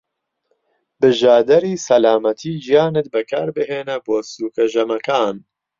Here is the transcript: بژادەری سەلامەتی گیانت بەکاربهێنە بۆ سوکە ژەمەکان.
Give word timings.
بژادەری 1.01 1.81
سەلامەتی 1.87 2.53
گیانت 2.65 3.05
بەکاربهێنە 3.13 3.97
بۆ 4.05 4.17
سوکە 4.31 4.65
ژەمەکان. 4.73 5.35